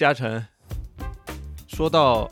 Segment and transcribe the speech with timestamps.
[0.00, 0.42] 嘉诚，
[1.68, 2.26] 说到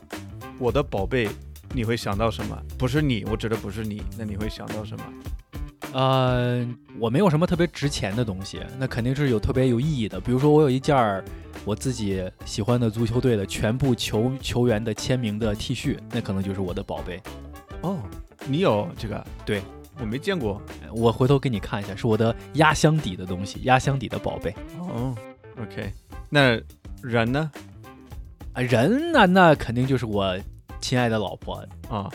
[0.57, 1.29] 我的宝贝，
[1.71, 2.59] 你会想到什么？
[2.79, 5.03] 不是你，我指的不是你，那你会想到什么？
[5.93, 10.19] 呃，我没有什么特别值钱的东西，那肯定是有特别有意义的。
[10.19, 11.23] 比如说，我有一件儿
[11.63, 17.21] 我自己喜欢的足球队的全部球球员的签名的 T 恤，那可能就是我的宝贝。
[17.81, 17.99] 哦，
[18.47, 19.23] 你有这个？
[19.45, 19.61] 对，
[19.99, 20.59] 我没见过。
[20.91, 24.55] 我回头给你看一下，是我的压箱底的东西，压箱底的宝贝。
[24.79, 25.15] 哦
[25.61, 25.93] ，OK，
[26.31, 26.59] 那
[27.01, 27.51] 人呢？
[28.53, 29.25] 啊，人呢？
[29.25, 30.37] 那肯定就是我
[30.79, 31.55] 亲爱的老婆。
[31.89, 32.09] 啊，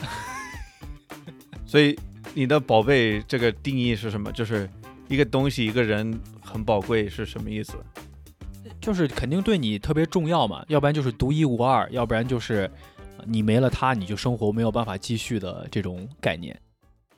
[1.66, 1.98] 所以
[2.34, 4.30] 你的宝贝这个定义是什么？
[4.32, 4.68] 就是
[5.08, 7.74] 一个东西，一个人很宝贵是什么意思？
[8.80, 12.70] 就是肯定对你特别重要嘛，要不然就是独一无二，要不然就是
[13.16, 16.58] 呃你没了他你就生活没有办法继续的这种概念。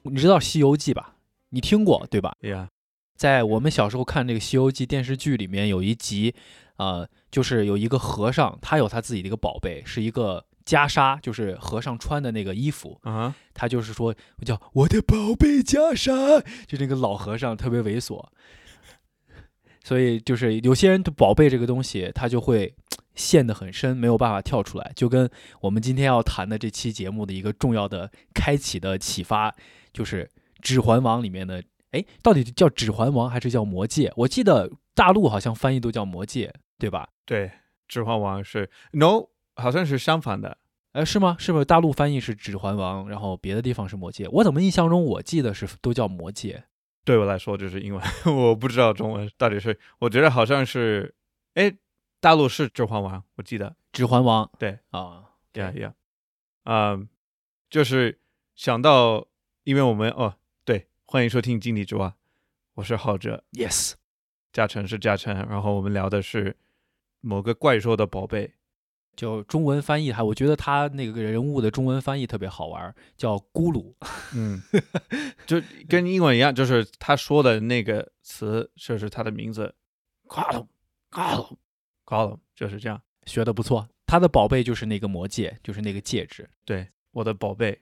[0.03, 1.15] 你知道《西游记》吧？
[1.51, 2.37] 你听过对吧？
[2.41, 2.69] 对呀，
[3.17, 6.35] 在我们小时候看这个《西游记》电视剧里面有一集，
[6.77, 12.99] 呃，就是有一个和尚，他有他自己的一个宝贝，是一个袈裟，就是和尚穿的那个衣服。
[13.03, 18.25] 啊，他就是说我叫我的宝贝袈裟，就那个老和尚特别猥琐，
[19.85, 22.75] 所以就是有些人的宝贝这个东西，他就会
[23.15, 29.55] 陷得很深，没有办法跳出来，就跟我们今天要谈的这期节目的一个重要的开启的启发，
[29.93, 30.25] 就是
[30.61, 31.63] 《指环王》里面的，
[31.93, 34.09] 哎，到底叫《指环王》还是叫《魔戒》？
[34.17, 37.09] 我记得大陆好像翻译都叫《魔戒》，对吧？
[37.27, 37.49] 对，
[37.87, 40.57] 《指环王》是 No，好像是相反的。
[40.93, 41.37] 呃，是吗？
[41.39, 44.27] 是不是大陆翻译是《指环王》，然后别的地方是《魔戒》？
[44.31, 46.65] 我怎么印象中我记得是都叫《魔戒》？
[47.05, 48.03] 对我来说就是英文，
[48.35, 51.15] 我不知道中文到底是，我觉得好像是，
[51.55, 51.77] 哎，
[52.21, 55.95] 大陆是《指环王》，我记得，《指环王》对啊，呀呀，
[56.63, 56.99] 啊，
[57.69, 58.19] 就是
[58.55, 59.27] 想到，
[59.65, 62.09] 因为我们哦，对，欢迎收听《井底之蛙》，
[62.75, 63.93] 我是浩哲，Yes，
[64.53, 66.57] 嘉诚是嘉诚，然后我们聊的是
[67.27, 68.53] 某个怪兽的宝贝，
[69.17, 73.93] 就中文翻译还，我觉得他那个人物的中文翻译特别好玩，叫咕噜。
[74.33, 74.63] 嗯，
[75.45, 79.75] 就跟英文一样，就是他说的那个词就是他的名字
[80.29, 83.03] ，Gollum，Gollum，Gollum，就是这样。
[83.25, 83.89] 学的不错。
[84.07, 86.49] 他的宝贝就是那个魔戒，就是那个戒指。
[86.65, 87.81] 对，我的宝贝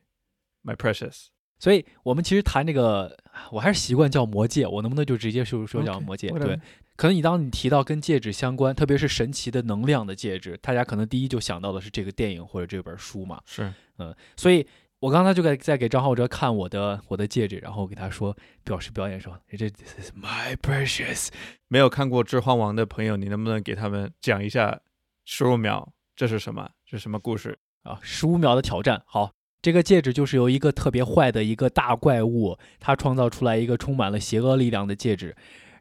[0.62, 1.26] ，My precious。
[1.64, 3.16] 所以我们其实谈这个，
[3.50, 4.66] 我还是习惯叫魔戒。
[4.66, 6.60] 我能不能就直接说说叫魔戒对，
[6.94, 13.40] 可能你当你提到跟戒指相关，特别是神奇的能量的戒指，大家可能第一就想到的是这个电影或者这本书嘛。
[13.46, 14.66] 是，嗯所以
[14.98, 21.28] 我刚才就在在给张浩哲看我的我的戒指，然后给他说表示表演说，这 this is my precious。
[21.68, 24.78] 没有看过《指环王》的朋友，你能不能给他们讲一下
[25.24, 26.68] 十五秒这是什么？
[26.84, 27.58] 这是什么故事？
[27.84, 29.02] 啊，十五秒的挑战。
[29.06, 29.32] 好，
[29.64, 35.34] 这个戒指就是由一个特别坏的一个大怪物，他创造出来一个充满了邪恶力量的戒指。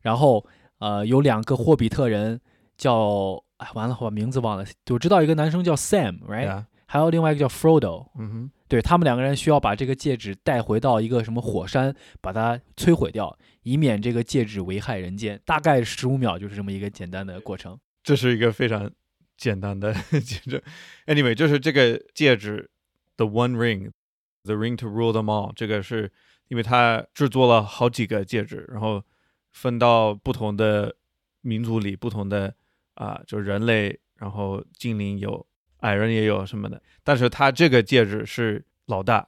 [0.04, 0.46] 然后，
[0.80, 2.40] 呃，有两个霍比特人
[2.78, 4.66] 叫，哎，完了，我把名字忘了。
[4.86, 8.08] 就知道一个男生叫 Sam，right？、呀，还有另外一个叫 Frodo。
[8.18, 15.38] 嗯哼，对他们两个人需要把这个戒指带回到一个什么火山，把它摧毁掉，以免这个戒指危害人间。
[15.44, 17.78] 大概十五秒就是这么一个简单的过程。
[18.02, 18.90] 这是一个非常
[19.36, 20.64] 简单的 戒指。
[21.06, 22.70] Anyway，就是这个戒指
[23.18, 26.12] ，The One Ring，The Ring to Rule Them All，这个是
[26.48, 29.04] 因为他制作了好几个戒指，然后
[29.52, 30.96] 分到不同的
[31.42, 32.56] 民族里，不同的
[32.96, 35.48] 啊、就人类，然后精灵有，
[35.78, 36.82] 矮人也有什么的。
[37.04, 39.28] 但是他这个戒指是老大，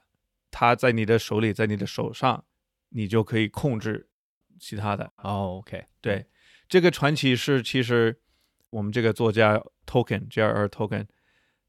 [0.52, 2.44] 他在你的手里，在你的手上，
[2.90, 4.08] 你就可以控制
[4.60, 5.12] 其他的。
[5.18, 6.26] 哦，OK，对，
[6.68, 8.20] 这个传奇是其实
[8.70, 10.68] 我们这个作家 Tolkien J.R.R.
[10.68, 11.06] Tolkien，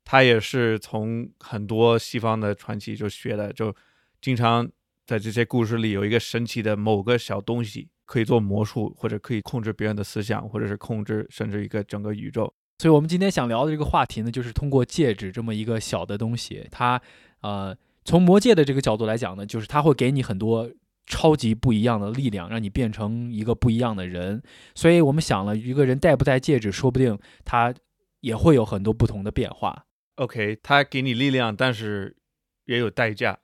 [0.06, 3.74] 他也是从很多西方的传奇就学的，就
[4.22, 4.66] 经常
[5.04, 12.54] 在这些故事里有一个神奇的某个小东西，可以做魔术，或者可以控制别人的思想，或者是控制甚至一个整个宇宙。
[12.78, 17.02] 所以，我们今天想聊的这个话题呢，就是通过戒指这么一个小的东西，它
[17.40, 20.70] 呃，从魔戒的这个角度来讲呢，就是它会给你很多
[21.06, 24.40] 超级不一样的力量，让你变成一个不一样的人。
[24.74, 27.74] 所以我们想了，一个人戴不戴戒指，说不定他
[28.20, 29.86] 也会有很多不同的变化。
[30.16, 32.16] OK，他给你力量，但是
[32.64, 33.38] 也有代价，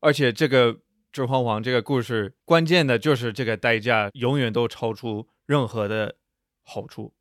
[0.00, 0.74] 而且这个
[1.10, 6.16] 《指环王》这个故事，关键的就是这个代价永远都超出任何的
[6.62, 7.14] 好处。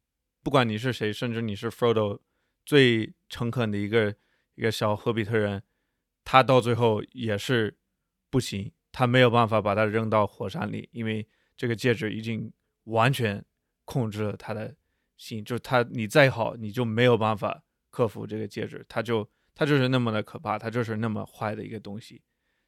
[0.44, 2.19] 不管你是谁，甚至你是 Frodo
[2.65, 4.15] 最诚恳的一个
[4.56, 5.63] 一个小霍比特人，
[6.25, 7.77] 他到最后也是
[8.30, 11.25] 不行，他没有办法把他扔到火山里，因为
[11.56, 12.51] 这个戒指已经
[12.83, 13.45] 完全
[13.86, 14.75] 控制了他的
[15.15, 22.23] 心，就是他你再好，你就没有办法克服这个戒指，它就它就是那么的可怕，它就是那么坏的一个东西，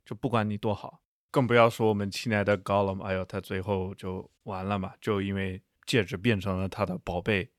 [0.06, 7.50] 就不管你多好，更不要说我们亲爱的高冷哎呦，他最后就完了嘛，就因为戒指变成了他的宝贝，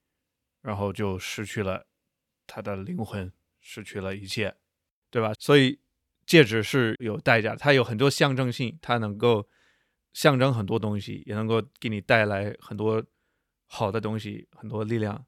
[0.63, 1.87] 然后就失去了
[2.47, 4.55] 他的灵魂，失去了一切，
[5.11, 5.33] 对吧？
[5.39, 5.81] 所以
[6.27, 9.49] 戒指是有代价，它有很多象征性，它能够
[10.13, 13.05] 象征很多东西，也能够给你带来很多
[13.67, 15.27] 好的东西，很多力量，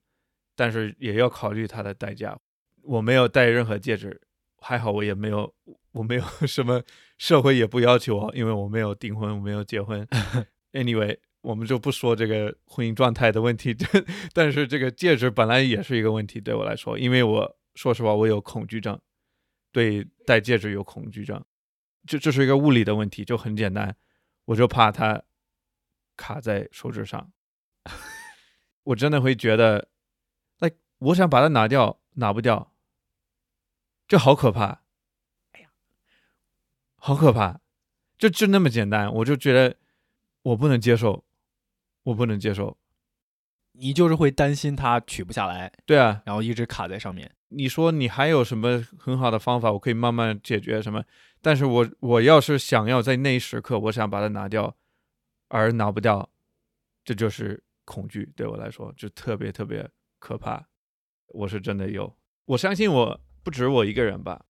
[0.56, 2.36] 但是也要考虑它的代价。
[2.82, 4.20] 我没有戴任何戒指，
[4.58, 5.54] 还好我也没有，
[5.92, 6.82] 我没有 什么
[7.18, 10.06] 社会也不要求我，因为我没有订婚，我没有结婚。
[10.72, 13.74] Anyway，我们就不说这个婚姻状态的问题，
[14.34, 19.00] 但是这个戒指本来也是一个问题对我来说，因为我说实话我有恐惧症，
[19.72, 21.42] 对戴戒指有恐惧症，
[22.06, 23.96] 这这是一个物理的问题，就很简单，
[24.44, 25.22] 我就怕它
[26.16, 27.32] 卡在手指上，
[28.84, 29.88] 我真的会觉得
[30.98, 32.72] 我想把它拿掉，拿不掉。
[34.08, 34.82] 这好可怕！
[35.52, 35.68] 哎呀，
[36.96, 37.60] 好可怕！
[38.16, 39.76] 就就那么简单，我就觉得
[40.42, 41.24] 我不能接受，
[42.04, 42.78] 我不能接受。
[43.72, 47.30] 你就是会担心它取不下来，对啊，然后一直卡在上面。
[47.48, 51.04] 你说你还有什么很好的方法，我可以慢慢解决什么？
[51.42, 54.76] 但是我我要是想要在那一时刻，我想把它拿掉，
[55.48, 56.30] 而拿不掉，
[57.04, 58.32] 这就是恐惧。
[58.34, 59.88] 对我来说，就特别特别
[60.18, 60.66] 可怕。
[61.28, 62.14] 我是真的有，
[62.46, 63.20] 我相信我。
[63.42, 64.44] 不止我一个人吧？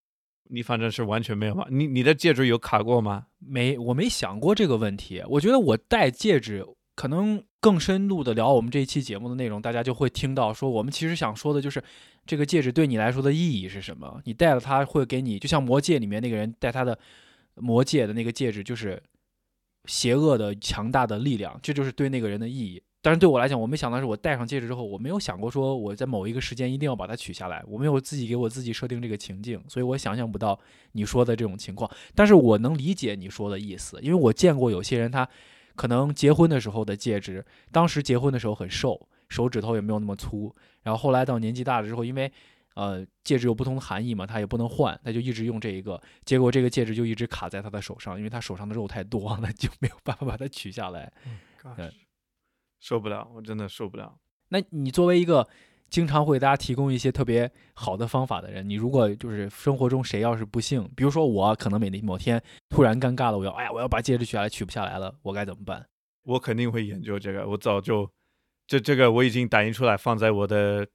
[0.44, 1.66] 你反正是完全没有吧？
[1.70, 3.26] 你你的戒指有卡过吗？
[3.40, 5.22] 没，我没想过这个问题。
[5.28, 6.64] 我觉得我戴戒指，
[6.94, 11.84] 可能更深入的聊我们这一期节目的内容，大家就会听到说，我们其实想说的就是，
[12.24, 14.18] 这个戒指对你来说的意义是什么？
[14.24, 16.98] 你戴了它会给你，就像魔戒里面那个人戴他的
[17.56, 19.02] 魔戒的那个戒指，就是
[19.84, 22.82] 邪恶的强大的力量，这就是对那个人的意义。
[23.06, 30.58] 但是对我来讲，我没想到是我戴上戒指之后，我没有想过说我在某一个时间一定要把它取下来，我没有自己给我自己设定这个情境，所以我想象不到
[30.90, 31.88] 你说的这种情况。
[32.16, 35.28] 但是我能理解你说的意思，因为我见过有些人，他
[35.76, 40.52] 可能结婚的时候的戒指，当时结婚的时候很瘦，手指头也没有那么粗，
[40.82, 42.32] 然后后来到年纪大了之后，因为
[42.74, 51.12] 呃戒指有不同的含义嘛，他也不能换，他就一直用这一个，结果这个戒指就一直卡在他的手上，因为他手上的肉太多了， 就没有办法把它取下来。
[51.24, 51.88] 嗯。
[52.86, 54.16] 受不了，我真的受不了。
[54.50, 55.48] 那你作为一个
[55.90, 65.84] 经常为大家提供一些特别好的方法的人，你如果就是生活中谁要是不幸，比如说我可能每某天突然尴尬了，我要哎呀，我要把戒指取下来，取不下来了，我该怎么办？
[66.22, 68.08] 我肯定会研究这个，我早就
[68.68, 70.86] 这这个我已经打印出来放在我的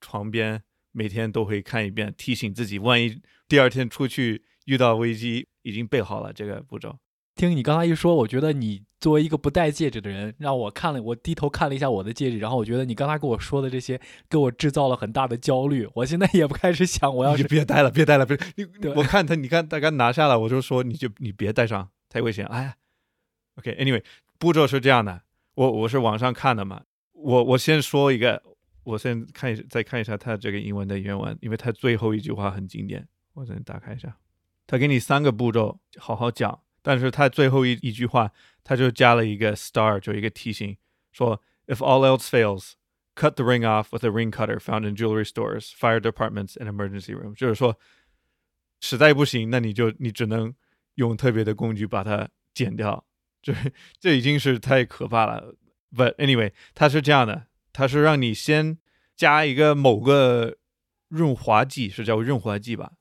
[0.00, 6.96] 床边，每天都会看一遍，提醒自己，万一第二天出去遇到危机，已经备好了这个步骤。
[7.34, 15.88] 听你刚才一说，我觉得你作为一个不戴戒指的人，让我看了，我低头看了一下我的戒指，然后我觉得你刚才跟我说的这些，给我制造了很大的焦虑。
[15.94, 18.66] 我现在也不开始想，我要是别戴了，别戴了，别你
[18.96, 22.44] 我看他，你看他刚拿下来，我就说你就你别戴上，太危险。
[22.46, 22.74] 哎
[23.56, 24.02] ，OK，Anyway，
[24.36, 25.22] 步骤是这样的，
[25.54, 28.42] 我我是网上看的嘛，我我先说一个，
[28.82, 34.16] 我先看一再看一下他这个英文的原文，因为他最后一句话很经典，我先打开一下，
[34.66, 36.60] 他给你三个步骤，好好讲。
[36.80, 38.30] 但是他最后一一句话，
[38.67, 40.77] 他就加了一个 star，就一个提醒，
[41.11, 42.73] 说 If all else fails,
[43.15, 46.67] cut the ring off with a ring cutter found in jewelry stores, fire departments, and
[46.67, 47.35] emergency rooms。
[47.35, 47.77] 就是说，
[48.81, 50.53] 实在不行，那你就你只能
[50.95, 53.05] 用特别的工具把它剪掉。
[53.41, 53.53] 这
[53.99, 55.55] 这已经是太可怕了。
[55.95, 58.79] But anyway，它是这样的，它是让你先
[59.15, 60.57] 加一个某个
[61.07, 62.93] 润滑剂，是叫润滑剂吧？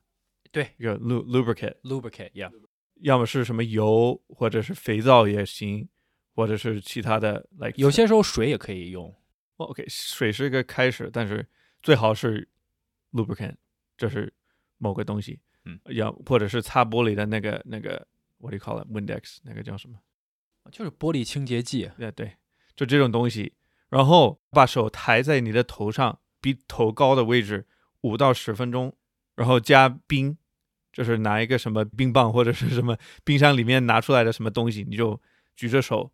[0.51, 2.53] 对，一个 lubricant，lubricant，yeah。
[3.02, 5.88] 要么是什么油，或者是肥皂也行，
[6.34, 9.14] 或者是其他的，like 有些时候水也可以用。
[9.58, 11.48] OK，水是一个开始，但是
[11.82, 12.48] 最好是
[13.12, 13.56] lubricant，
[13.98, 14.34] 这是
[14.78, 15.40] 某个东西。
[15.66, 20.00] 嗯，要或者是擦玻璃的那个那个，what do you call it？Windex 那个叫什么？
[20.72, 21.90] 就是玻璃清洁剂。
[21.98, 22.38] 对对，
[22.76, 23.54] 就这种东西。
[23.90, 27.66] 然后把手抬在你的头上，比头高的位置
[28.02, 28.96] 五到十分钟，
[29.36, 30.38] 然后加冰。
[30.98, 35.22] 就是拿一个什么冰棒或者是什么冰箱里面拿出来的什么东西，你就
[35.56, 36.12] 举着手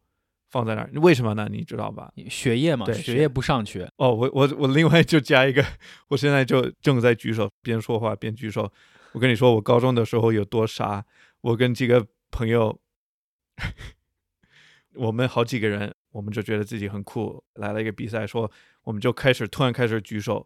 [0.50, 0.92] 放在那儿。
[0.96, 1.48] 为什么呢？
[1.50, 2.12] 你知道吧？
[2.30, 3.88] 血液嘛，对，血液不上去。
[3.96, 5.66] 哦，我我我另外就加一个，
[6.10, 8.70] 我现在就正在举手，边说话边举手。
[9.14, 11.06] 我跟你说，我高中的时候有多傻。
[11.40, 12.78] 我跟几个朋友，
[14.96, 18.52] 我们好几个人，我们就觉得自己很酷，来了一个比赛，说
[18.84, 20.46] 我们就开始突然开始举手。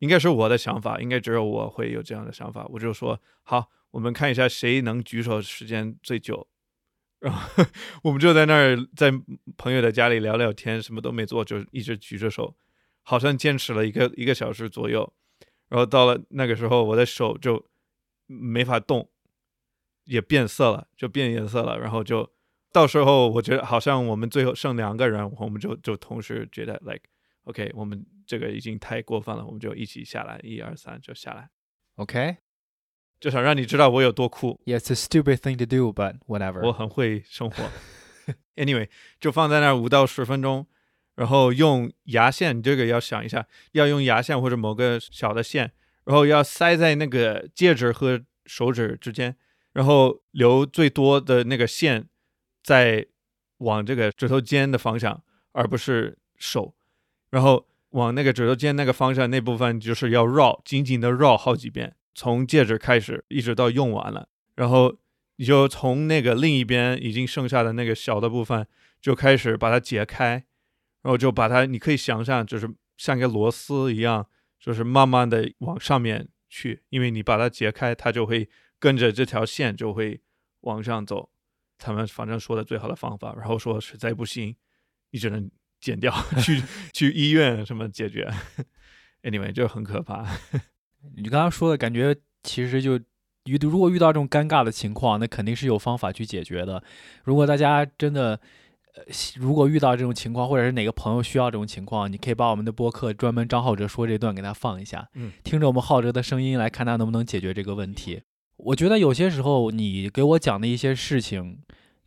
[0.00, 2.66] 应该是我的想法，应该只有我会有这样的想法。
[2.70, 6.46] 我就说好，我们看一下谁能举手时间最久。
[7.20, 7.64] 然后
[8.02, 9.12] 我们就在那儿在
[9.58, 12.56] 朋友的家里聊聊天，什么都没做，就一直举着手，
[13.02, 15.12] 好像坚持了一个一个小时左右。
[15.68, 17.66] 然后到了那个时候，我的手就
[18.26, 19.10] 没法动，
[20.04, 21.78] 也变色了，就变颜色了。
[21.78, 22.32] 然后就
[22.72, 27.02] 到时候我觉得好像我们最后剩两个人，我们就就同时觉得 like。
[27.50, 31.50] OK，我们这个已经太过分了，我们就一起下来，一二三就下来
[31.96, 32.36] ，OK，
[33.18, 36.64] 就想让你知道我有多酷，Yeah, it's a stupid thing to do, but whatever.
[36.64, 37.64] 我很会生活。
[38.54, 38.88] anyway，
[39.18, 40.64] 就放在那儿五到十分钟，
[41.16, 45.72] 然后用牙线，这个要想一下，要用牙线或者某个小的线，
[46.04, 49.36] 然后要塞在那个戒指和手指之间，
[49.72, 52.08] 然后留最多的那个线
[52.62, 53.08] 在
[53.58, 56.76] 往这个指头尖的方向，而不是手，
[57.30, 64.96] 然后往那个指头尖那个方向那部分就是要绕，紧紧的绕好几遍，从戒指开始一直到用完了，然后
[65.36, 68.66] 你就从那个另一边已经剩下的那个小的部分
[69.00, 70.44] 就开始把它解开，
[71.02, 74.26] 然后就把它，你可以想象就是像一个螺丝一样，
[74.58, 80.20] 就是慢慢的往上面去，因为你把它解开，它就会跟着这条线就会
[80.60, 81.30] 往上走。
[81.78, 84.54] 他们反正说的最好的方法，然后说实在不行，
[85.12, 88.30] 你只能剪掉， 去去医院什么解决。
[89.22, 90.26] anyway，就很可怕。
[91.16, 92.96] 你刚刚说的感觉，其实就
[93.44, 96.82] 遇如果遇到这种尴尬的情况，那肯定是有方法去解决的。
[97.24, 98.38] 如果大家真的，
[98.94, 99.02] 呃，
[99.36, 108.22] 如果遇到这种情况，或者是哪个朋友需要这种情况，你可以把我们的播客专门张浩哲说这段给他放一下，嗯，听着我们浩哲的声音来看他能不能解决这个问题。
[108.56, 111.60] 我觉得有些时候你给我讲的一些事情。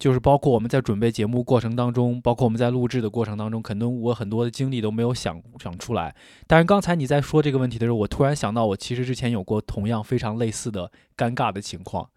[0.04, 6.14] 就是包括我们在准备节目过程当中，包括我们在录制的过程当中，可能我很多的经历都没有想想出来。
[6.46, 12.10] 但是刚才你在说这个问题的时候，我突然想到，我其实之前有过同样非常类似的尴尬的情况，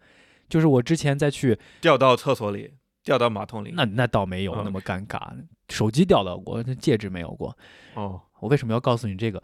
[0.49, 2.73] 就是我之前在去，掉到厕所里，
[3.05, 3.73] 掉到马桶里。
[3.77, 5.21] 那那倒没有嗯那么尴尬，
[5.69, 7.57] 手机掉到过，那戒指没有过。
[7.95, 9.43] 哦，我为什么要告诉你这个？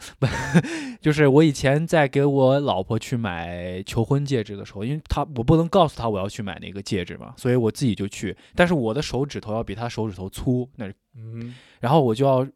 [1.01, 8.37] 就是我以前在给我老婆去买求婚戒指的时候，因为她我不能告诉她我要去买那个戒指嘛，所以我自己就去。
[8.55, 12.47] 但是我的手指头要比她手指头粗，那嗯，然后我就要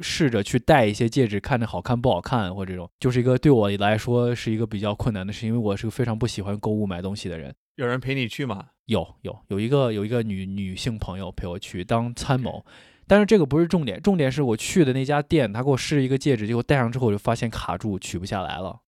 [0.00, 7.54] 试着去戴一些戒指，看着好看不好看，或者这种，就是一个对我来说是一个比较困难的事，因为我是个非常不喜欢购物买东西的人。
[7.76, 8.66] 有人陪你去吗？
[8.86, 12.64] 有有有一个有一个女女性朋友陪我去当参谋，
[13.06, 18.80] 但是这个不是重点，重点是我去的那家店，他给我试一个戒指，结果戴上之后我就发现卡住，取不下来了，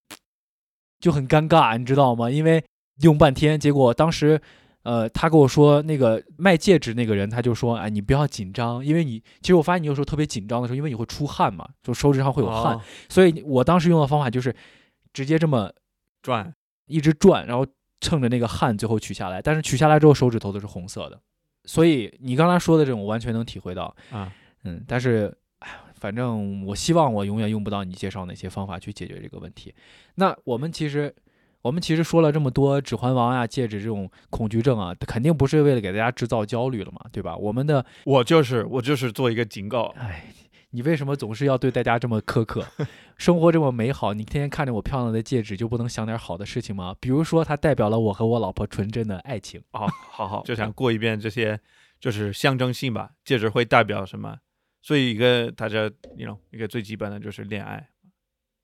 [1.00, 2.30] 就很尴尬，你知道吗？
[2.30, 2.64] 因为
[3.02, 4.40] 用半天，结果当时。
[4.84, 14.54] 呃，他跟我说，那个卖戒指那个人，他就说，哎，你不要紧张，因为你其实我发现你有时候特别紧张的时候，因为你会出汗嘛，就手指上会有汗，哦所以我当时用的方法就是
[15.12, 15.70] 直接这么
[16.22, 16.54] 转。
[16.86, 17.66] 一直转，然后
[18.00, 19.42] 蹭着那个汗最后取下来。
[19.42, 21.20] 但是取下来之后，手指头都是红色的。
[21.68, 23.94] 所以你刚才说的这种，我完全能体会到。
[24.10, 24.32] 啊，
[24.64, 29.74] 嗯，但是，哎，反正我希望我永远用不到你介绍哪些方法去解决这个问题。
[30.14, 31.14] 那我们其实，
[31.60, 37.36] 我们其实说了这么多《指环王》呀、戒指这种恐惧症啊，肯定不是为了给大家制造焦虑了嘛，对吧？
[37.36, 39.94] 我们的，我就是我就是做一个警告。
[39.98, 40.24] 哎，
[40.70, 42.66] 你为什么总是要对大家这么苛刻？
[43.16, 46.94] 生活这么美好，你天天看着我漂亮的戒指，就不能想点好的事情吗？
[47.00, 49.60] 比如说，它代表了我和我老婆纯真的爱情。
[49.72, 51.58] 哦，好好，就想过一遍这些，
[51.98, 53.10] 就是象征性吧。
[53.24, 54.38] 戒指会代表什么？
[54.82, 57.88] 所以一个大家，you know，一个最基本的就是恋爱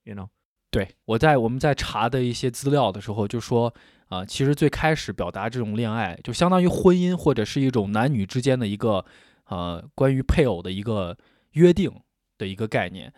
[0.05, 0.29] ，you know，
[0.71, 3.75] 对，我在我们在查的一些资料的时候就说，
[4.09, 9.05] 啊、其实最开始表达这种恋爱，就相当于婚姻或者是一种男女之间的一个，
[9.47, 11.17] 呃，关于配偶的一个
[11.55, 11.91] 约定
[12.39, 13.13] 的一个概念，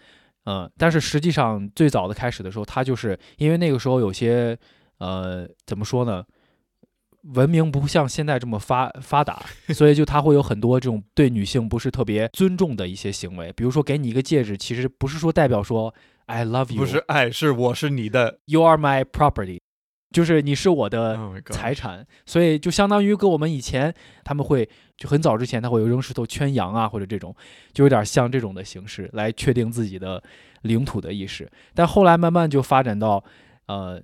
[0.45, 4.57] 嗯，但是实际上最早的开始的时候，它就是因为那个时候有些，
[4.99, 6.25] 呃，怎么说呢？
[7.35, 15.93] 文明不像现在这么发发达， 所以就它会有很多这种对女性不是特别尊重的一些行为，比如说给你一个戒指，其实不是说代表说
[16.27, 18.39] I love you，不是爱，是我是你的。
[18.45, 19.59] You are my property，
[20.17, 21.37] 就是你是我的 Oh！
[21.51, 23.95] 财产，所以就相当于跟我们以前
[24.25, 27.37] 他们会就很早之前他会有扔石头圈羊啊，或者这种，
[27.75, 30.23] 就有点像这种的形式来确定自己的
[30.63, 31.47] 领土的意识。
[31.75, 33.23] 但后来慢慢就发展到，
[33.67, 34.03] 呃，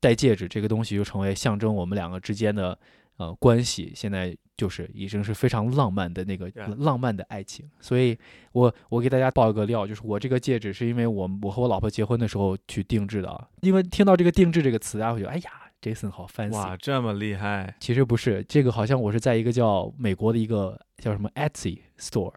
[0.00, 2.78] 戴戒指这个东西就成为象征我们两个之间的
[3.18, 7.68] 呃关系，现在就是已经是非常浪漫的那个浪漫的爱情。
[7.80, 8.16] 所以
[8.52, 15.50] 我我给大家爆一个料，就是我这个戒指是因为我我和我老婆结婚的时候去定制的啊，因为听到这个定制这个词，大家会觉得哎呀
[15.82, 16.52] ，Jason 好 fancy。
[16.52, 17.76] 哇，这么厉害！
[17.80, 22.34] 其实不是，这个好像我是在一个叫美国的一个叫什么 Etsy store，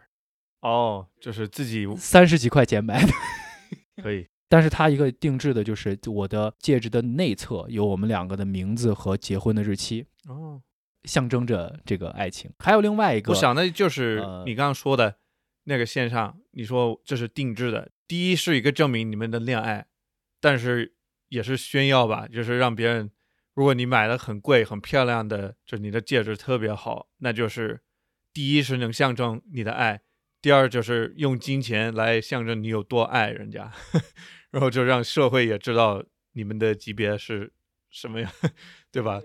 [0.62, 3.12] 哦，就是自己三十几块钱买的。
[4.02, 4.28] 可以。
[4.50, 10.62] 但是它一个定制的就是我的戒指的内侧有我们两个的名字和结婚的日期，哦，
[11.04, 12.52] 象征着这个爱情。
[12.60, 15.18] 还有另外一个，我想的就是呃你刚刚说的
[15.64, 17.92] 那个线上，你说这是定制的。
[18.08, 19.88] 第一是一个证明你们的恋爱，
[20.40, 20.96] 但是
[21.30, 23.10] 也是炫耀吧，就是让别人，
[23.54, 27.82] 如果你买了很贵、很漂亮的，就是你的戒指特别好，那就是
[28.34, 30.02] 第一是能象征你的爱，
[30.42, 33.72] 第二就是用金钱来象征你有多爱人家，
[34.52, 36.04] 然后就让社会也知道
[36.34, 37.54] 你们的级别是
[37.90, 38.32] 什么样，
[38.92, 39.22] 对吧？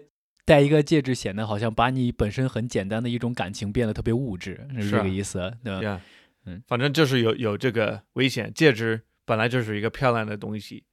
[0.47, 6.01] 戴一个戒指显得好像把你本身很简单的一种感情变得特别物质，是这个意思，对吧？Yeah，
[6.45, 8.55] 嗯，反正就是有有这个危险。
[8.55, 10.85] 戒指本来就是一个漂亮的东西，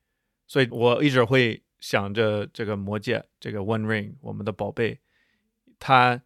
[0.48, 5.00] 所以我一直会想着这个魔戒，这个 One Ring，我们的宝贝，
[5.78, 6.20] 它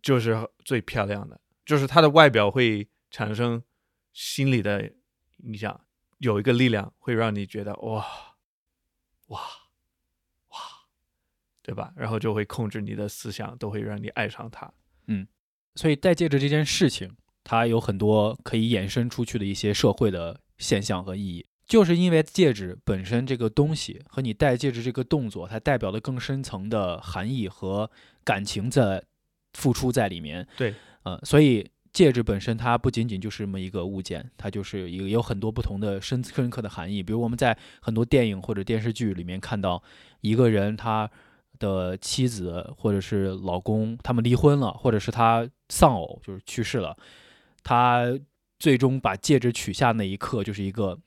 [0.00, 3.62] 就是最漂亮的，就是它的外表会产生
[4.14, 4.90] 心理的
[5.38, 5.78] 影响，
[6.16, 8.06] 有一个力量会让你觉得哇
[9.26, 9.40] 哇哇，
[11.64, 11.90] 对吧？
[11.96, 14.70] 然后就会控制你的思想，都会让你爱上它。
[15.74, 17.10] 所以戴戒指这件事情，
[17.42, 21.44] 它有很多可以衍生出去的一些社会的现象和意义。
[21.66, 27.90] 就是因为戒指本身这个东西和你戴戒指这个动作，它代表的更深层的含义和
[28.22, 29.02] 感情在
[29.54, 30.46] 付出在里面。
[30.58, 37.02] 对，呃，所以戒指本身它不仅仅就是这么一个物件，它就是一个有很多不同的深深刻的含义。
[37.02, 39.82] 比如我们在很多电影或者电视剧里面看到
[40.20, 41.10] 一个人他
[41.58, 46.96] 的妻子或者是老公他们离婚了，或者是他丧偶就是去世了，
[47.62, 48.18] 他
[48.58, 50.98] 最终把戒指取下那一刻就是一个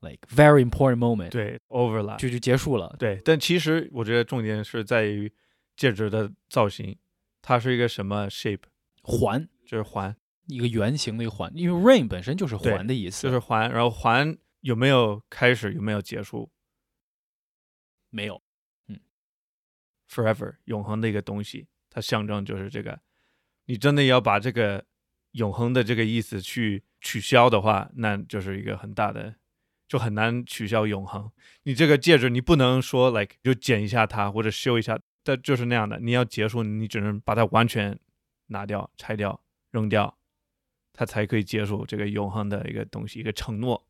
[0.00, 2.18] like very important moment，对，overlap。
[2.18, 2.94] 就就结束了。
[2.98, 5.32] 对，但其实我觉得重点是在于
[5.76, 6.96] 戒指的造型，
[7.42, 8.62] 它是一个什么 shape，
[9.02, 9.48] 环。
[9.66, 10.16] 就是环，
[10.48, 16.50] 一个圆形的一个环，因为 ring 本身就是环的意思，就是环，然后环有没有开始，有没有结束？
[18.10, 18.42] 没有
[20.10, 23.00] ，forever 永恒的一个东西，它象征就是这个。
[23.66, 24.84] 你真的要把这个
[25.32, 29.36] 永恒的这个意思去取消的话，那就是一个很大的，
[29.86, 31.30] 就很难取消永恒。
[31.62, 36.00] 你这个戒指，你不能说 like 就剪一下它或者修一下，但就是那样的。
[36.00, 37.96] 你要结束，你只能把它完全
[38.46, 39.40] 拿掉、拆掉、
[39.70, 40.18] 扔掉，
[40.92, 43.86] 它才可以结束这个永恒的一个东西，一个承诺。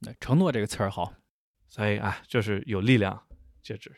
[0.00, 1.14] 那承诺这个词儿好，
[1.68, 3.26] 所以啊，就是有力量，
[3.62, 3.96] 戒指。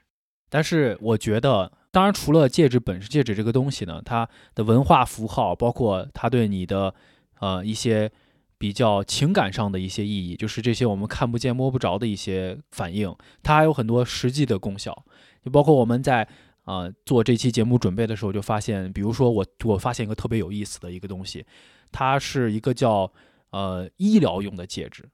[0.49, 6.95] 但是我觉得，当然除了戒指本身，戒指这个东西呢，它的文化符号，包括它对你的
[7.41, 8.11] 呃一些
[8.58, 15.04] 比较情感上的一些意义，就是这些我们看不见摸不着的一些反应，它还有很多实际的功效，
[15.45, 16.28] 就包括我们在。
[16.69, 21.47] 呃，做这期节目准备的时候，就发现，比如说我我发现一个特别有意思的一个东西，
[21.91, 23.11] 它是一个叫
[23.52, 25.08] 呃医疗用的戒指，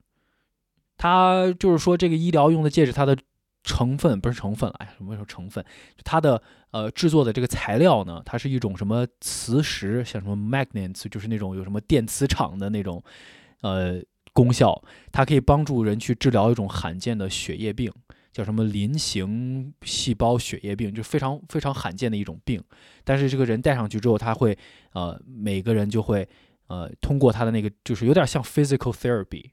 [0.97, 3.17] 它就是说这个医疗用的戒指，它的
[3.65, 5.65] 成分不是成分了，哎，什么说成分？
[6.03, 13.03] 它的呃制作的这个材料呢，它是一种什么磁石，像什么 magnets，就是那种有什么电磁场的那种
[13.61, 13.99] 呃
[14.33, 14.79] 功效，
[15.11, 17.91] 它可以帮助人去治疗一种罕见的血液病，
[18.31, 22.63] 叫什么鳞形细胞血液病，就非常非常罕见的一种病。
[23.03, 24.55] 但是这个人戴上去之后，他会
[24.93, 26.29] 呃每个人就会
[26.67, 29.49] 呃通过他的那个，就是有点像 physical therapy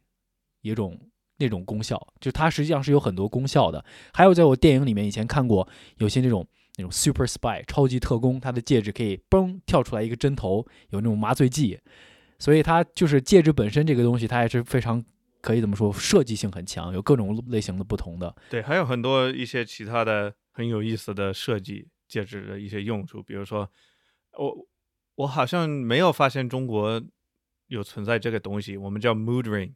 [0.60, 1.00] 一种。
[1.42, 3.84] 那种功效，就它实际上是有很多功效的。
[4.14, 11.78] 还有在我电影里面以前看过，有些那种那种 super spy 超级特工，他的戒指可以嘣跳出来一个针头，有那种麻醉剂，
[12.38, 15.04] 所以它就是戒指本身这个东西，它也是非常
[15.40, 18.34] 可以怎么说，设计性很强，有各种类型的不同的。
[18.48, 23.68] 对，还有很多一些其他的很有意思的设计戒指的一些用处，比如说，
[24.38, 24.66] 我
[25.16, 27.02] 我好像没有发现中国
[27.66, 29.72] 有存在这个东西，我们叫 mood ring，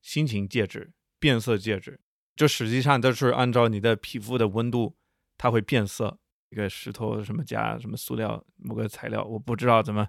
[0.00, 0.90] 心情戒指、
[1.20, 2.00] 变色戒指，
[2.34, 4.96] 就实际上都是按照你的皮肤的温度，
[5.38, 6.18] 它会变色。
[6.48, 10.04] 一个石头什么加什么塑料某个材料，我不知道怎么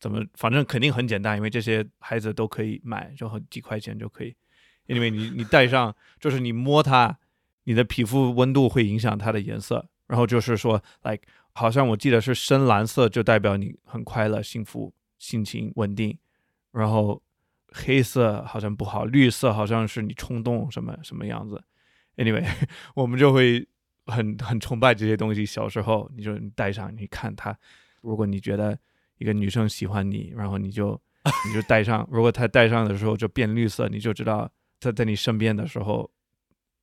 [0.00, 4.34] 怎么，反正肯定很简单，因为这些孩子都可以买，就很几块钱就可以。
[4.86, 7.16] 因为你你戴上，就是你摸它，
[7.62, 9.88] 你的皮肤温度会影响它的颜色。
[10.08, 16.18] 然后就是说，like 好像我记得是深蓝色就代表你很快乐、幸福、心情稳定，
[16.72, 17.22] 然后
[17.72, 21.62] 黑色好像不好，绿色好像是你冲动什么什么样子。
[22.16, 22.46] Anyway，
[22.94, 23.66] 我们就会
[24.06, 25.44] 很很崇拜这些东西。
[25.44, 27.56] 小时候你就你戴上，你看它，
[28.00, 28.78] 如果你觉得
[29.18, 31.00] 一个女生喜欢你，然后你就
[31.46, 34.50] 你就戴上，如果她戴上的时候就变绿色，你就知道
[34.80, 36.10] 她在你身边的时候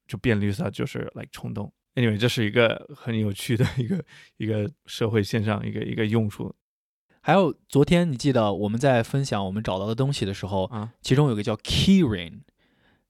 [0.07, 1.73] 就变绿色，就是 like 冲动。
[1.95, 4.03] Anyway，这是一个很有趣的一个
[4.37, 6.53] 一个社会现象，一个一个用处
[7.25, 10.91] 还有昨天你记得我们在分享我们找到的东西的时候，啊。
[11.01, 12.41] 其中有个叫 key ring，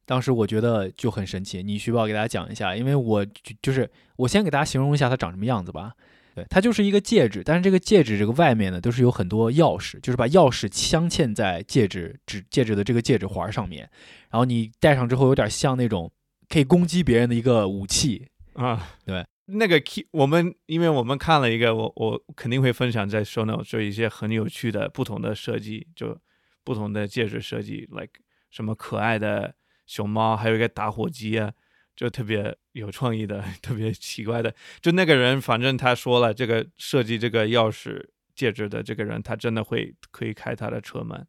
[0.06, 1.63] 当时我觉得就很神奇。
[1.63, 2.76] 你需不需要给大家讲一下？
[2.76, 5.93] 因为我就就是我先给大家形容一下它长什么样子吧。
[6.36, 13.89] 对，它就是一个戒指，但是这个戒指这个外面呢都是有很多钥匙，就是把钥匙镶嵌在戒指指戒指的这个戒指环上面，
[14.30, 16.12] 然后你戴上之后有点像那种
[16.49, 18.28] 可以攻击别人的一个武器。
[18.54, 26.17] 啊，对，那个 key，我们因为我们看了一个，我我肯定会分享在 show note，就一些很有趣的不同的设计，就
[26.63, 31.51] 不同的戒指设计，like 什么可爱的熊猫，还有一个打火机啊，
[31.93, 34.56] 就特别有创意的， 特别奇怪的。
[34.79, 38.01] 就那个人，反正他说了，这个设计这个钥匙
[38.34, 41.27] 戒指的这个人，他真的会可以开他的车门。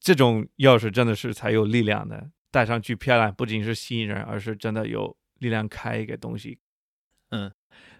[0.00, 6.58] 这种钥匙真的是才有力量的，戴上去漂亮，不仅是吸引人，而是真的有力量开一个东西。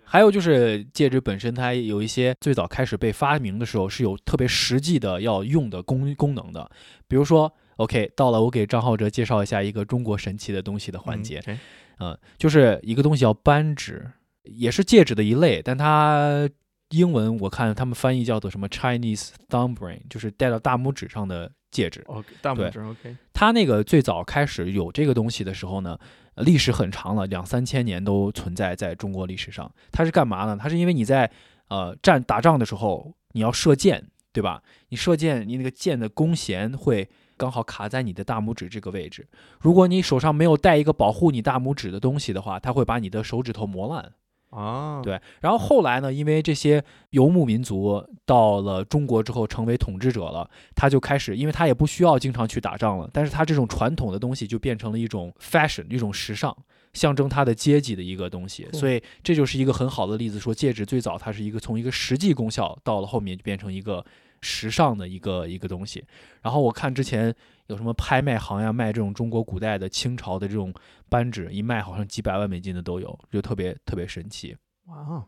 [0.08, 6.70] 还有就是戒指本身，它有一些最早开始被发明的时候是有特别实际的要用的功功能的，
[7.08, 11.58] 比如说，OK，到了我给张浩哲介绍一下一个中国神奇的东西的环节，嗯，
[11.98, 14.08] 嗯，就是一个东西叫扳指，
[14.44, 16.48] 也是戒指的一类，但它
[16.90, 22.00] 英文我看他们翻译叫做什么 Chinese thumb ring，就是戴到大拇指上的戒指。
[22.06, 29.70] OK，大拇指 OK，它那个最早开始有这个东西的时候呢，呃历史很长了，两三千年都存在在中国历史上。
[29.90, 30.56] 它是干嘛呢？
[30.60, 31.30] 它是因为你在
[31.68, 34.62] 呃战打仗的时候，你要射箭，对吧？
[34.90, 39.26] 你射箭，你那个箭的弓弦会刚好卡在你的大拇指这个位置。
[39.58, 44.12] 如果你手上没有带一个保护你大拇指的东西的话，它会把你的手指头磨烂。
[44.56, 56.56] 啊，，对，然后后来呢，因为这些游牧民族到了中国之后成为统治者了，他就开始，因为他也不需要经常去打仗了，但是他这种传统的东西就变成了一种 fashion，一种时尚，
[56.94, 58.66] 象征他的阶级的一个东西。
[58.72, 64.02] 嗯所以这就是一个很好的例子，说戒指最早它是一个从一个实际功效到了后面就变成一个
[64.40, 66.02] 时尚的一个一个东西。
[66.40, 67.34] 然后我看之前
[67.68, 70.72] 有什么拍卖行呀，卖这种中国古代的清朝的这种
[71.08, 74.56] 扳指，一卖好像几百万美金的都有，就特别特别神奇。
[74.84, 75.24] 哇哦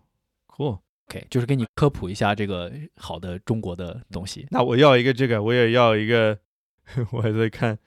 [0.47, 0.79] ，cool。
[1.09, 4.47] OK，就是给你科普一下这个好的中国的东西。
[4.51, 6.39] 那我要一个这个，我也要一个，
[7.13, 7.79] 我还在看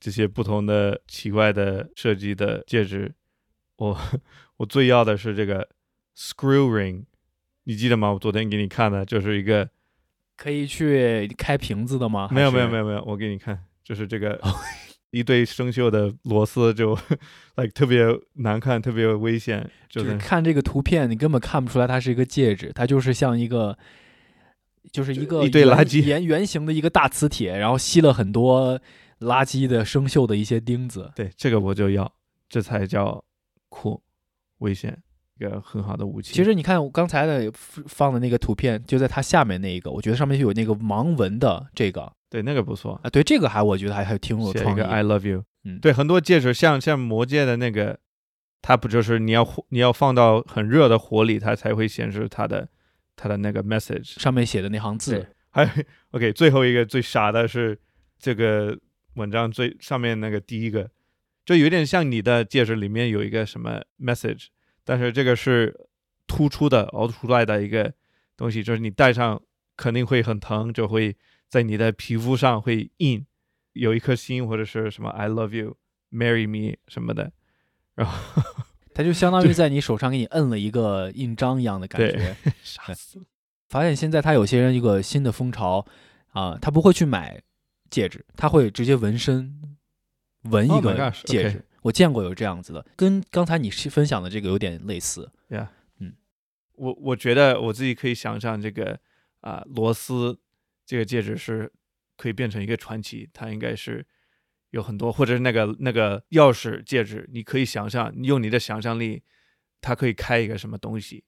[0.00, 3.14] 这些不同的奇怪的设计的戒指。
[3.76, 3.98] 我
[4.56, 5.68] 我最要的是这个
[6.16, 7.04] screw ring，
[7.64, 8.12] 你记得吗？
[8.12, 9.68] 我昨天给你看的，就是一个
[10.36, 12.28] 可以去开瓶子的吗？
[12.32, 12.78] 没有没有没有。
[12.78, 14.40] 有没有，我给你看，就是这个
[15.10, 16.96] 一堆生锈的螺丝就
[17.58, 23.76] like 特别难看，特别危险，就就是是看这个图片，你根本看不出来它是一个戒指，它就是像一个，
[24.92, 28.78] 就是一个一堆圆垃圾圆圆形的一个大磁铁，然后吸了很多
[29.18, 31.10] 垃圾的生锈的一些钉子。
[31.16, 32.14] 对这个我就要，
[32.48, 33.24] 这才叫
[33.68, 34.00] 酷，
[34.58, 34.96] 危险，
[35.36, 36.32] 一个很好的武器。
[36.32, 37.50] 其实你看我刚才的
[37.88, 44.86] 放的那个图片，就在它下面那一个，我觉得上面就有那个盲文的这个对那个不错，啊，对这个还我觉得还还挺有写一个。
[44.86, 45.44] I love you。
[45.64, 47.98] 嗯对，很多戒指像像魔戒的那个，
[48.62, 52.68] 它不就是你要火你要放到很热的火里，它才会显示它的
[53.16, 54.18] 它的那个 message。
[54.18, 55.68] 上面写的那行字，还
[56.12, 57.78] OK，最后一个最傻的是
[58.18, 58.78] 这个
[59.14, 60.88] 文章最上面那个第一个，
[61.44, 64.46] 就有点像你的戒指里面有一个什么 message，
[64.84, 65.88] 但是这个是
[66.26, 67.92] 突出的凹出来的一个
[68.36, 69.42] 东西，就是你戴上
[69.76, 71.14] 肯定会很疼，就会
[71.50, 73.26] 在你的皮肤上会印
[73.74, 75.76] 有一颗心或者是什么 I love you。
[76.12, 77.30] Marry me 什么的，
[77.94, 78.42] 然后
[78.92, 82.34] 它就相当于在你手上给你摁了一个印章一样的感觉。
[82.64, 83.24] 傻死了。
[83.68, 85.86] 发现现在他有些人一个新的风潮
[86.32, 87.40] 啊、他不会去买
[87.90, 89.76] 戒指，他会直接纹身，
[90.42, 91.64] 纹一 Oh 个戒指。
[91.82, 95.30] 我见过有这样子的，跟刚才你分享的这个有点类似。
[96.00, 96.12] 嗯
[96.74, 98.98] 我我觉得我自己可以想象这个
[99.42, 100.36] 啊、螺丝
[100.90, 101.72] 这个戒指是
[102.16, 104.04] 可以变成一个传奇，它应该是
[104.70, 109.22] 有很多，或者是那个那个钥匙戒指，你可以想象，用你的想象力，
[109.80, 111.22] 它可以开一个什么东西，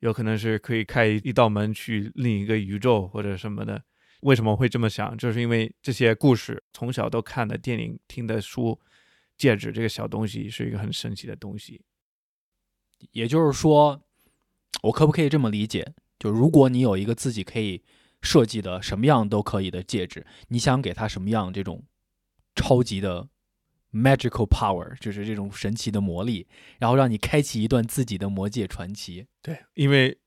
[0.00, 3.82] 有可能是可以开一道门去另一个宇宙或者什么的。
[4.20, 5.16] 为什么会这么想？
[5.16, 8.78] 就是因为这些故事从小都看的电影、听的书，
[9.38, 11.82] 戒指这个小东西是一个很神奇的东西。
[13.12, 14.04] 也就是说，
[14.82, 15.94] 我可不可以这么理解？
[16.18, 17.82] 就如果你有一个自己可以
[18.28, 21.82] 设计的什么样都可以的戒指，你想给它什么样这种
[22.54, 23.26] 超级的
[23.90, 26.46] magical power，就是这种神奇的魔力，
[26.78, 29.26] 然后让你开启一段自己的魔界传奇。
[29.40, 30.18] 对，因为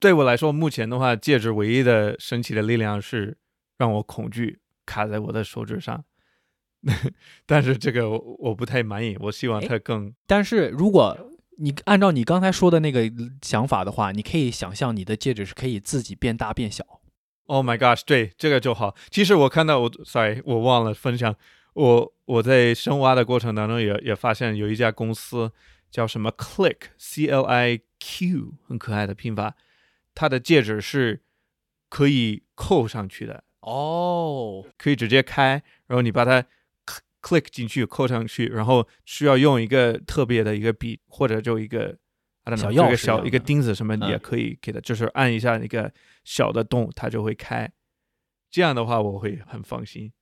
[0.00, 3.38] 对我来说，目前的话，戒指唯一的神奇的力量是
[3.78, 6.04] 让我恐惧卡在我的手指上。
[7.46, 11.16] 但是这个我我不太满意，我希望它更但是如果
[11.58, 13.08] 你按照你刚才说的那个
[13.42, 16.84] 想法的话，你可以想象你的戒指是可以自己变大变小。
[17.52, 18.96] Oh my gosh，对这个就好。
[19.10, 21.36] 其实我看到我，sorry，我忘了分享。
[21.74, 25.52] 我我在深挖的过程当中也也发现有一家公司
[25.90, 29.54] 叫什么 Click，C L I Q，很可爱的拼法。
[30.14, 31.20] 它的戒指是
[31.90, 36.42] 可以扣上去的，哦，可以直接开，然后你把它
[37.20, 41.98] click 进去，扣上去，然后需要用一个特别的一个笔或者就一个
[42.44, 45.92] I don't know, 小一钥匙一个小一个钉子什么嗯也可以给它，就是按一下那个
[46.24, 47.72] 小的洞，它就会开。
[48.50, 50.12] 这样的话我会很放心。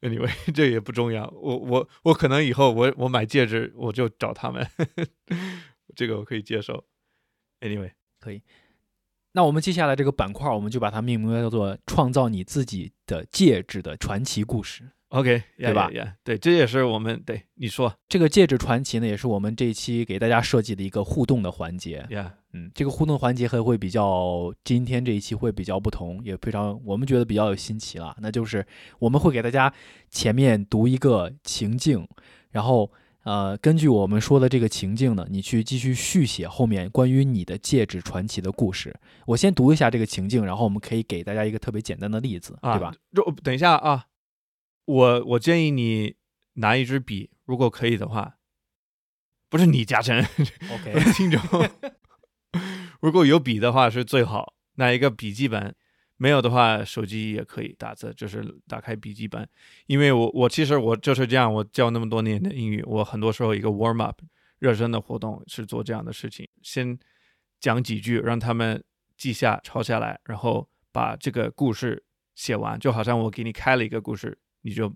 [0.00, 1.28] anyway， 这也不重要。
[1.30, 4.66] 我我我可能以后我我买戒指我就找他们，
[5.96, 6.84] 这个我可以接受。
[7.60, 8.42] Anyway，可以
[9.32, 17.94] 那我们接下来这个板块，我们就把它命名为叫做“创造你自己的戒指的传奇故事 OK，对吧 yeah, yeah, yeah, 对，这也是我们对你说”。
[18.08, 22.06] 这个戒指传奇呢，也是我们这一期给大家设计的一个互动的环节。
[22.74, 28.16] 这个互动环节还会比较，今天这一期会比较不同，也非常我们觉得比较有新奇了。
[28.20, 28.66] 那就是
[28.98, 29.72] 我们会给大家
[30.10, 32.06] 前面读一个情境，
[32.50, 32.90] 然后
[33.24, 38.94] 呃，根据我们说的这个情境呢，你去继续续写后面关于你的戒指传奇的故事。
[39.26, 42.94] 我先读一下这个情境，然后我们可以给大家一个特别简单的例子，啊，对吧？？
[43.12, 44.04] 就等一下啊，
[44.84, 46.14] 我我建议你
[46.54, 48.36] 拿一支笔，如果可以的话，
[49.48, 50.18] 不是你嘉诚
[50.72, 51.40] ，OK， 听众，
[53.06, 55.72] 如果有笔的话是最好，拿一个笔记本。
[56.16, 59.48] 没有的话，手机也可以打字，就是打开笔记本。
[59.86, 64.20] 因为我我其实我就是这样，我教那么多年的英语，我很多时候一个 warm up
[64.58, 66.98] 热身的活动是做这样的事情，先
[67.60, 68.82] 讲几句，让他们
[69.16, 72.02] 记下、抄下来，然后把这个故事
[72.34, 74.92] 写完，就好像我给你开了一个故事，你就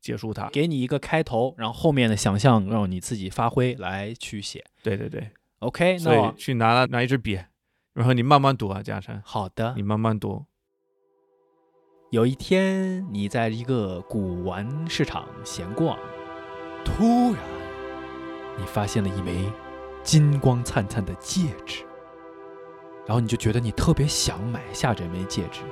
[0.00, 0.48] 结束它。
[0.48, 4.64] 给你一个开头，然后后面的想象让你自己发挥来去写。
[4.82, 5.30] 对对对，
[5.64, 7.40] OK，所以去拿拿一支笔，
[7.94, 9.82] 然后你慢慢读啊，嘉诚，好的你。
[9.82, 10.44] 慢慢读。
[12.10, 15.98] 有一天，你在一个古玩市场闲逛，
[16.84, 17.42] 突然，
[18.58, 19.50] 你发现了一枚
[20.02, 21.82] 金光灿灿的戒指，
[23.06, 25.62] 然后你就觉得你特别想买下这枚戒指，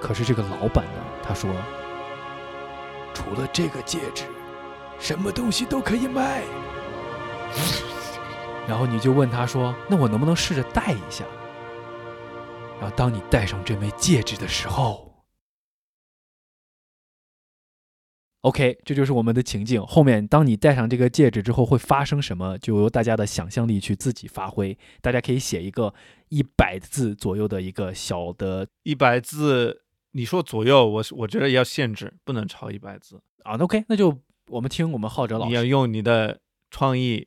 [0.00, 1.50] 可是这个老板呢，他说，
[3.12, 4.24] 除了这个戒指，
[4.98, 6.42] 什么东西都可以卖。
[8.68, 11.24] 然后你就问他说：“那我能不能试着戴一下？”
[12.78, 15.24] 然后当你戴上这枚戒指的时候
[18.42, 19.84] ，OK，这就是我们的情境。
[19.84, 24.78] 后面当你戴上这个戒指之后会发生什么，就由大家的想象力去自己发挥。
[25.00, 25.92] 大家可以写一个
[26.28, 33.16] 一百字左右的一个小的一百字，你说左右，我我觉得要限制，不能超一百字。
[33.42, 34.16] 啊那，OK，那就
[34.48, 36.38] 我们听我们浩哲老师你要用你的
[36.70, 37.26] 创意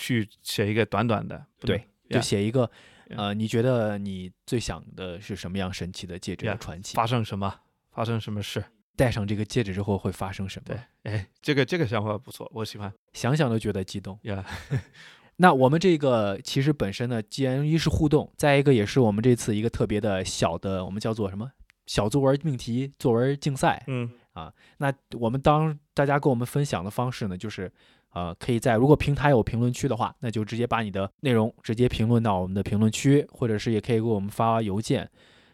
[0.00, 2.68] 去写一个短短的，对，就写一个
[3.10, 6.94] 呃，你觉得你最想的是什么样神奇的戒指的 Yeah，传奇？
[6.96, 7.54] 发生什么，
[7.92, 8.64] 发生什么事。
[8.96, 10.74] 戴上这个戒指之后会发生什么？
[10.74, 14.18] 对，哎，这个这个想法不错，我喜欢想想都觉得激动。
[14.22, 14.42] 呀。
[15.36, 21.50] 那我们这个其实本身呢，既然一是互动，再一个也是我们这次一个特别的小的，我们叫做什么
[21.86, 23.84] 小作文命题作文竞赛。
[23.86, 27.70] 嗯啊那我们当大家跟我们分享的方式呢，就是
[28.12, 35.08] 呃，可以在如果平台有评论区的话，那就直接把你的内容直接评论到我们的评论区，或者是也可以给我们发邮件，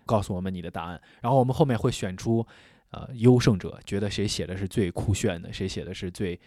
[0.05, 1.01] 告诉我们你的答案。
[1.21, 2.47] 然后我们后面会选出
[2.90, 6.38] 呃优胜者，觉得谁写的是最酷炫的，谁写的是最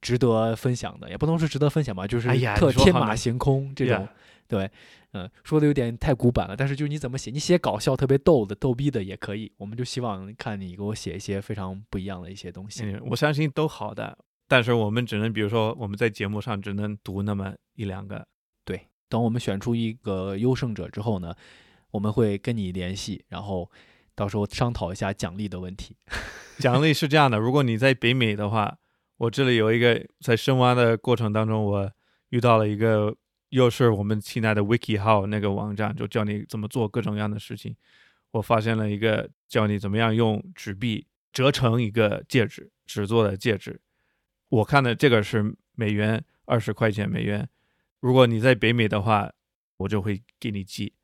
[0.00, 4.06] 值得分享的，也不能说值得分享吧，就是特天马行空这种。
[4.46, 4.70] 对，
[5.12, 9.52] 嗯，说的有点太古板了，但是就是你怎么写，你写搞笑、特别逗的、逗逼的也可以。
[9.58, 12.82] 我们就希望看你给我写一些非常不一样的一些东西。
[12.84, 14.16] 嗯，我相信都好的，
[14.48, 18.26] 但是我们只能，比如说我们在节目上只能读那么一两个。
[18.64, 21.34] 对，等我们选出一个优胜者之后呢，
[21.90, 23.70] 我们会跟你联系，然后
[24.14, 25.94] 到时候商讨一下奖励的问题。
[26.58, 28.78] 奖励是这样的，如果你在北美的话，
[29.18, 31.92] 我这里有一个在深挖的过程当中，我
[32.30, 33.14] 遇到了一个，
[33.50, 37.76] 又是我们亲爱的 Wiki 号那个网站，就教你怎么做各种各样的事情。
[38.30, 43.80] 我发现了一个教你怎么样用纸币折成一个戒指，纸做的戒指。
[44.48, 47.48] 我看的这个是美元二十块钱美元，
[48.00, 49.32] 如果你在北美的话，
[49.78, 50.94] 我就会给你寄。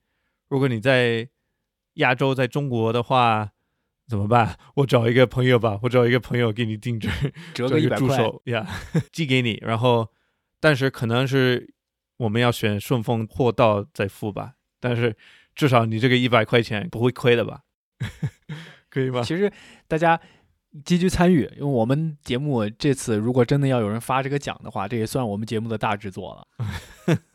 [0.49, 1.29] 如果你在
[1.95, 3.51] 亚洲，在中国的话，
[4.09, 4.59] 怎么办？
[4.77, 7.09] 我找一个朋友吧，我找一个朋友给你定制，
[7.55, 8.67] 折个个一百块，助手呀
[9.13, 10.11] 寄给你，然后
[10.61, 11.75] 但是可能是
[12.17, 15.17] 我们要选顺丰货到再付吧，但是
[15.55, 17.63] 至少你这个一百块钱不会亏的吧？
[18.91, 19.23] 可以吗？
[19.23, 19.53] 其实
[19.89, 20.21] 大家
[20.85, 26.49] 积极参与，因为我们节目这次如果真的要有人发这个奖的话，这也算我们节目的大制作了。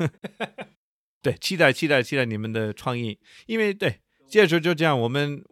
[1.22, 5.44] 对，期待期待期待你们的创意，因为对戒指就这样，我们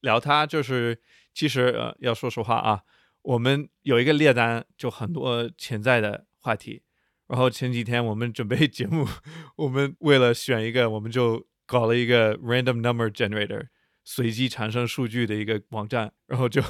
[0.00, 1.00] 聊它就是
[1.34, 2.82] 其实呃要说实话啊，
[3.22, 6.82] 我们有一个列单，就很多潜在的话题。
[7.26, 9.06] 然后前几天我们准备节目，
[9.56, 13.66] 我们为了选一个，我们就搞了一个 random number generator，
[14.10, 16.62] 随机产生数据的一个网站，然后就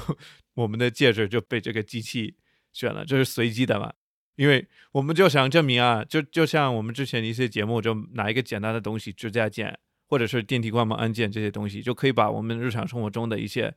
[0.55, 2.35] 我们的戒指就被这个机器
[2.73, 3.93] 选了，这是随机的嘛？
[4.35, 13.73] 因为我们就想证明啊，就就像我们之前的一些节目，就拿一个简单的东西，指甲剪或者是电梯关门按键这些东西，就可以把我们日常生活中的一些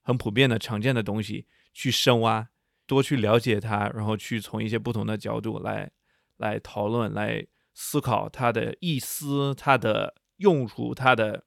[0.00, 2.48] 很普遍的、常见的东西去深挖，
[2.86, 5.90] 多去了解它，然后去从一些不同的角度来
[6.38, 11.44] 来讨论、来思考它的意思、它的用处、它的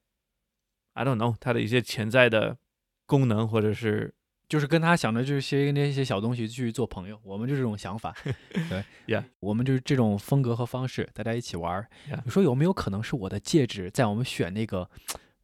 [0.95, 2.57] I don't know 它的一些潜在的
[3.05, 4.13] 功能，或者是
[4.49, 8.15] 就是跟他想的这些那些小东西去做朋友，我们就这种想法，
[8.69, 11.87] 对 Yeah 我们就是这种风格和方式，大家一起玩
[12.25, 14.89] 你说有没有可能是我的戒指在我们选那个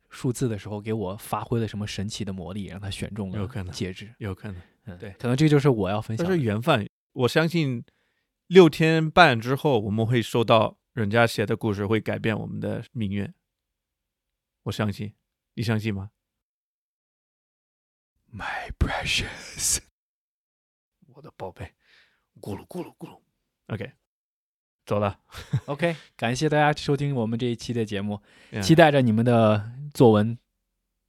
[0.10, 4.14] 数字的时候，给我发挥了什么神奇的魔力，让他选中了有可能戒指？
[4.18, 4.62] 有可能。
[4.86, 6.36] 嗯，对可能这就是我要分享的。
[6.36, 6.90] 是缘分。
[7.14, 7.84] 我相信
[8.48, 13.32] 六天半之后，我们会收到人家写的故事，会改变我们的命运。
[14.64, 15.14] 我相信，
[15.54, 16.12] 你相信吗
[18.34, 19.80] ？My precious，
[21.14, 21.74] 我的宝贝，
[22.40, 23.20] 咕噜咕噜咕噜。
[23.68, 23.92] OK，
[24.86, 25.20] 走了。
[25.66, 28.22] OK， 感谢大家收听我们这一期的节目
[28.62, 30.38] 期待着你们的作文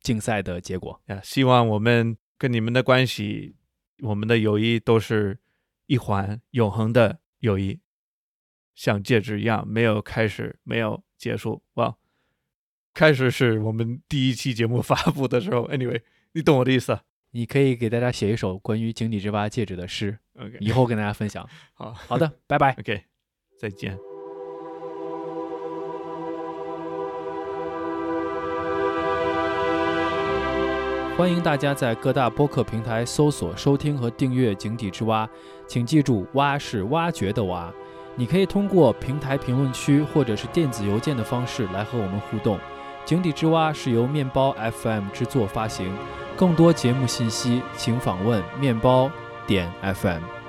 [0.00, 1.00] 竞赛的结果。
[1.07, 3.55] 呀希望我们跟你们的关系，
[4.00, 5.38] 我们的友谊都是
[5.87, 7.81] 一环永恒的友谊，
[8.74, 11.62] 像戒指一样，没有开始，没有结束。
[11.74, 11.96] 哇，
[12.94, 15.66] 开始是我们第一期节目发布的时候。
[15.72, 16.02] Anyway，
[16.33, 21.48] 你懂我的意思啊你可以给大家写一首关于井底之蛙戒指的诗，？OK，以后跟大家分享。
[21.72, 22.76] 好好的，拜拜。
[22.78, 23.05] ，OK，
[23.59, 23.96] 再见。
[31.16, 35.26] 欢迎大家在各大播客平台搜索、收听和订阅《井底之蛙》，
[35.66, 37.72] 请记住“蛙”是挖掘的“蛙”。
[38.16, 42.59] 你可以通过平台评论区或者是电子邮件的方式来和我们互动。
[43.05, 45.93] 《井底之蛙》是由面包 FM 制作发行，
[46.37, 49.11] 更多节目信息请访问面包
[49.47, 50.41] 点 FM。